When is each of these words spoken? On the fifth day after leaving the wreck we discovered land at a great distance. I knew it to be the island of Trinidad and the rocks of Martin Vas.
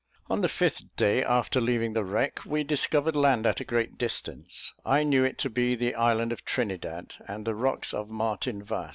On 0.31 0.41
the 0.41 0.49
fifth 0.49 0.95
day 0.95 1.23
after 1.23 1.61
leaving 1.61 1.93
the 1.93 2.03
wreck 2.03 2.43
we 2.43 2.63
discovered 2.63 3.15
land 3.15 3.45
at 3.45 3.59
a 3.59 3.63
great 3.63 3.99
distance. 3.99 4.73
I 4.83 5.03
knew 5.03 5.23
it 5.23 5.37
to 5.37 5.49
be 5.51 5.75
the 5.75 5.93
island 5.93 6.31
of 6.31 6.43
Trinidad 6.43 7.13
and 7.27 7.45
the 7.45 7.53
rocks 7.53 7.93
of 7.93 8.09
Martin 8.09 8.63
Vas. 8.63 8.89